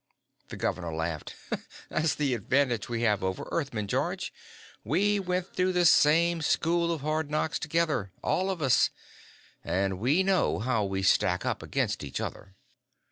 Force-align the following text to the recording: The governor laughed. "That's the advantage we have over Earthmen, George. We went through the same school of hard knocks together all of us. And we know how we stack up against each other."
The 0.47 0.57
governor 0.57 0.91
laughed. 0.91 1.35
"That's 1.89 2.15
the 2.15 2.33
advantage 2.33 2.89
we 2.89 3.03
have 3.03 3.23
over 3.23 3.47
Earthmen, 3.51 3.85
George. 3.87 4.33
We 4.83 5.19
went 5.19 5.53
through 5.53 5.73
the 5.73 5.85
same 5.85 6.41
school 6.41 6.91
of 6.91 7.01
hard 7.01 7.29
knocks 7.29 7.59
together 7.59 8.11
all 8.23 8.49
of 8.49 8.63
us. 8.63 8.89
And 9.63 9.99
we 9.99 10.23
know 10.23 10.57
how 10.57 10.85
we 10.85 11.03
stack 11.03 11.45
up 11.45 11.61
against 11.61 12.03
each 12.03 12.19
other." 12.19 12.55